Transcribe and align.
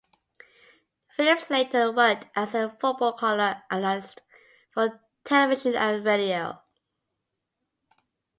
Phillips 1.15 1.51
later 1.51 1.91
worked 1.91 2.25
as 2.35 2.55
a 2.55 2.75
football 2.79 3.13
color 3.13 3.61
analyst 3.69 4.23
for 4.73 4.99
television 5.25 5.75
and 5.75 6.03
radio. 6.03 6.59